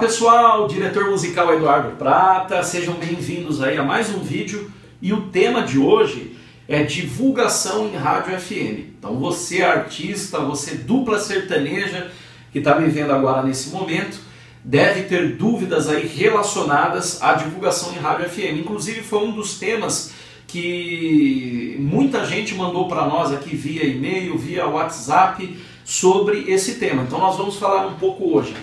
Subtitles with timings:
[0.00, 4.70] Pessoal, diretor musical Eduardo Prata, sejam bem-vindos aí a mais um vídeo
[5.02, 6.36] e o tema de hoje
[6.68, 8.94] é divulgação em rádio FM.
[8.96, 12.12] Então você artista, você dupla sertaneja
[12.52, 14.20] que está me vendo agora nesse momento,
[14.62, 18.60] deve ter dúvidas aí relacionadas à divulgação em rádio FM.
[18.60, 20.12] Inclusive foi um dos temas
[20.46, 27.02] que muita gente mandou para nós aqui via e-mail, via WhatsApp sobre esse tema.
[27.02, 28.54] Então nós vamos falar um pouco hoje.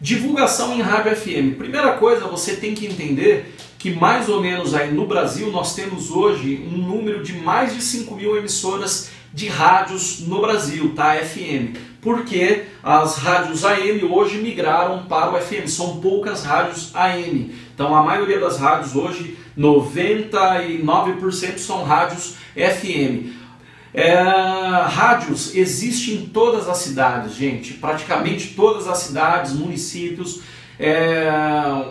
[0.00, 1.58] Divulgação em rádio FM.
[1.58, 6.10] Primeira coisa, você tem que entender que mais ou menos aí no Brasil nós temos
[6.10, 11.16] hoje um número de mais de 5 mil emissoras de rádios no Brasil, tá?
[11.16, 11.76] FM.
[12.00, 17.54] Porque as rádios AM hoje migraram para o FM, são poucas rádios AM.
[17.74, 23.39] Então a maioria das rádios hoje, 99% são rádios FM.
[23.92, 30.40] É, rádios existem em todas as cidades, gente, praticamente todas as cidades, municípios.
[30.78, 31.28] É,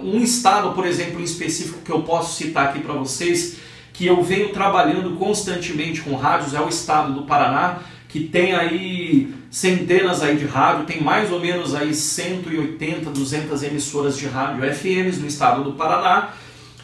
[0.02, 3.58] um estado, por exemplo, em específico que eu posso citar aqui para vocês,
[3.94, 9.34] que eu venho trabalhando constantemente com rádios, é o estado do Paraná, que tem aí
[9.52, 15.20] centenas aí de rádio, tem mais ou menos aí 180, 200 emissoras de rádio FMs
[15.20, 16.30] no estado do Paraná.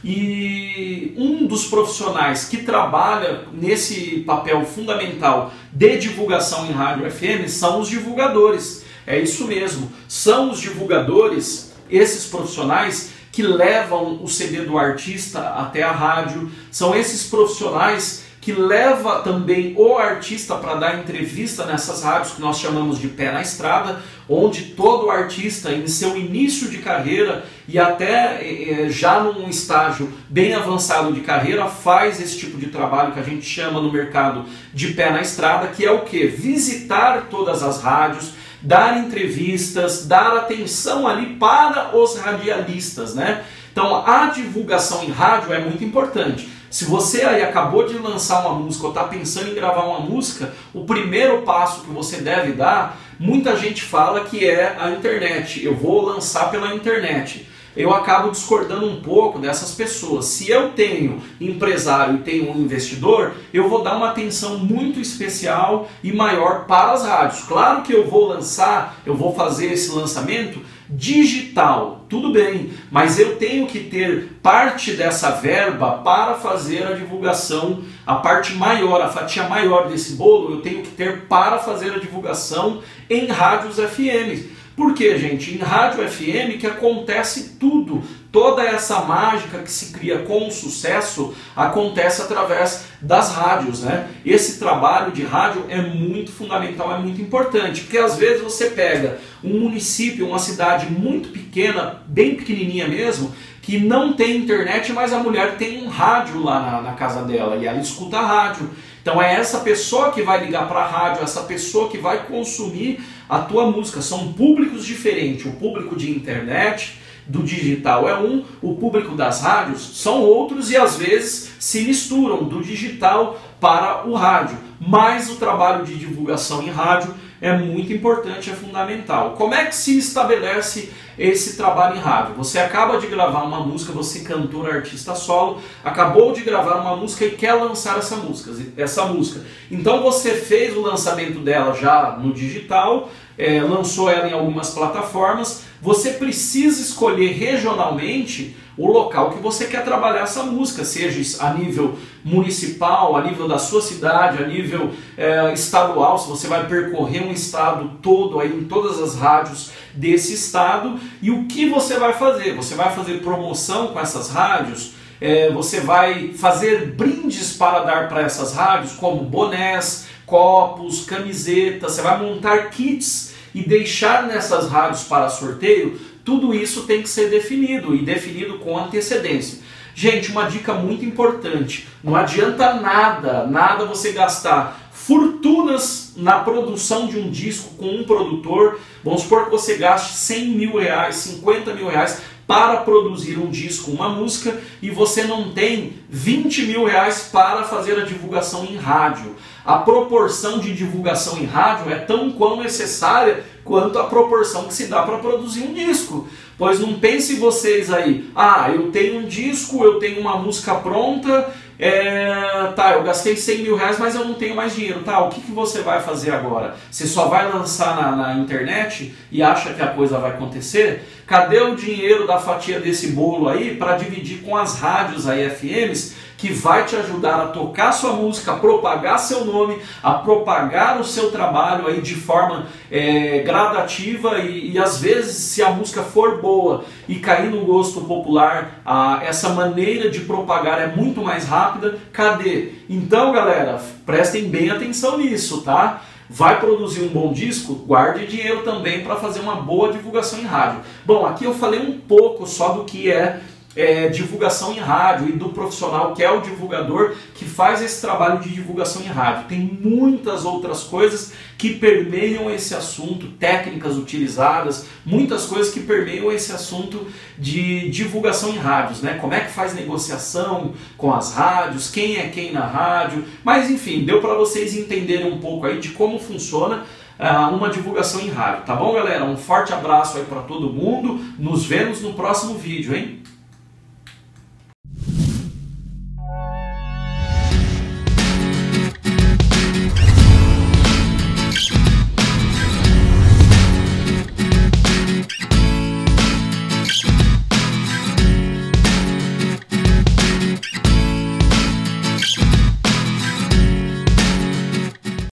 [0.08, 7.80] E um dos profissionais que trabalha nesse papel fundamental de divulgação em rádio FM são
[7.80, 8.86] os divulgadores.
[9.08, 15.81] É isso mesmo, são os divulgadores, esses profissionais que levam o CD do artista até
[15.81, 22.34] a rádio, são esses profissionais que leva também o artista para dar entrevista nessas rádios
[22.34, 27.44] que nós chamamos de pé na estrada, onde todo artista em seu início de carreira
[27.68, 33.14] e até eh, já num estágio bem avançado de carreira faz esse tipo de trabalho
[33.14, 36.28] que a gente chama no mercado de pé na estrada, que é o que?
[36.28, 43.44] Visitar todas as rádios, dar entrevistas, dar atenção ali para os radialistas, né?
[43.72, 46.54] Então a divulgação em rádio é muito importante.
[46.70, 50.53] Se você aí acabou de lançar uma música ou está pensando em gravar uma música,
[50.73, 55.64] o primeiro passo que você deve dar, muita gente fala que é a internet.
[55.64, 57.48] Eu vou lançar pela internet.
[57.75, 60.25] Eu acabo discordando um pouco dessas pessoas.
[60.25, 65.89] Se eu tenho empresário e tenho um investidor, eu vou dar uma atenção muito especial
[66.02, 67.43] e maior para as rádios.
[67.43, 73.38] Claro que eu vou lançar, eu vou fazer esse lançamento digital, tudo bem, mas eu
[73.38, 79.50] tenho que ter parte dessa verba para fazer a divulgação, a parte maior, a fatia
[79.50, 84.54] maior desse bolo, eu tenho que ter para fazer a divulgação em rádios FM.
[84.76, 85.54] Por quê, gente?
[85.54, 88.04] Em rádio FM que acontece tudo.
[88.36, 94.10] Toda essa mágica que se cria com o sucesso acontece através das rádios, né?
[94.26, 99.20] Esse trabalho de rádio é muito fundamental, é muito importante, porque às vezes você pega
[99.42, 105.20] um município, uma cidade muito pequena, bem pequenininha mesmo, que não tem internet, mas a
[105.20, 108.70] mulher tem um rádio lá na, na casa dela e ela escuta a rádio.
[109.02, 113.00] Então é essa pessoa que vai ligar para a rádio, essa pessoa que vai consumir
[113.30, 114.02] a tua música.
[114.02, 115.46] São públicos diferentes.
[115.46, 120.77] O público de internet, do digital é um, o público das rádios são outros e
[120.77, 124.58] às vezes se misturam do digital para o rádio.
[124.80, 129.31] Mas o trabalho de divulgação em rádio é muito importante, é fundamental.
[129.31, 132.36] Como é que se estabelece esse trabalho em rádio?
[132.36, 137.25] Você acaba de gravar uma música, você cantor, artista solo, acabou de gravar uma música
[137.25, 139.42] e quer lançar essa música, essa música.
[139.69, 145.65] Então você fez o lançamento dela já no digital, é, lançou ela em algumas plataformas.
[145.81, 151.97] Você precisa escolher regionalmente o local que você quer trabalhar essa música, seja a nível
[152.24, 157.31] municipal, a nível da sua cidade, a nível é, estadual, se você vai percorrer um
[157.31, 162.54] estado todo aí em todas as rádios desse estado, e o que você vai fazer?
[162.56, 164.92] Você vai fazer promoção com essas rádios?
[165.21, 172.01] É, você vai fazer brindes para dar para essas rádios, como bonés, copos, camisetas, você
[172.01, 177.96] vai montar kits e deixar nessas rádios para sorteio tudo isso tem que ser definido
[177.96, 179.60] e definido com antecedência.
[179.94, 187.19] Gente, uma dica muito importante: não adianta nada, nada você gastar fortunas na produção de
[187.19, 188.80] um disco com um produtor.
[189.04, 193.92] Vamos supor que você gaste 100 mil reais, 50 mil reais para produzir um disco,
[193.92, 199.36] uma música, e você não tem 20 mil reais para fazer a divulgação em rádio.
[199.65, 204.86] A proporção de divulgação em rádio é tão quão necessária quanto a proporção que se
[204.86, 206.27] dá para produzir um disco.
[206.57, 211.53] Pois não pense vocês aí, ah, eu tenho um disco, eu tenho uma música pronta
[211.77, 215.01] é, tá, eu gastei 100 mil reais, mas eu não tenho mais dinheiro.
[215.01, 216.75] Tá, o que, que você vai fazer agora?
[216.89, 221.07] Você só vai lançar na, na internet e acha que a coisa vai acontecer?
[221.27, 226.16] Cadê o dinheiro da fatia desse bolo aí para dividir com as rádios aí FMs
[226.38, 231.04] que vai te ajudar a tocar sua música, a propagar seu nome, a propagar o
[231.04, 236.42] seu trabalho aí de forma é, gradativa e, e, às vezes se a música for
[236.42, 241.98] boa e cair no gosto popular, a, essa maneira de propagar é muito mais rápida.
[242.12, 242.74] Cadê?
[242.90, 246.02] Então, galera, prestem bem atenção nisso, tá?
[246.30, 247.76] Vai produzir um bom disco?
[247.76, 250.80] Guarde dinheiro também para fazer uma boa divulgação em rádio.
[251.06, 253.42] Bom, aqui eu falei um pouco só do que é
[253.75, 258.39] é, divulgação em rádio e do profissional que é o divulgador que faz esse trabalho
[258.39, 259.48] de divulgação em rádio.
[259.50, 266.51] Tem muitas outras coisas que permeiam esse assunto, técnicas utilizadas, muitas coisas que permeiam esse
[266.51, 267.07] assunto
[267.38, 269.18] de divulgação em rádios, né?
[269.19, 274.06] Como é que faz negociação com as rádios, quem é quem na rádio, mas enfim,
[274.06, 276.83] deu para vocês entenderem um pouco aí de como funciona
[277.19, 279.24] uh, uma divulgação em rádio, tá bom, galera?
[279.25, 281.19] Um forte abraço aí para todo mundo.
[281.38, 283.24] Nos vemos no próximo vídeo, hein?